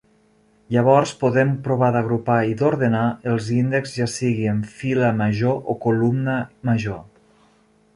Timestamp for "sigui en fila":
4.17-5.15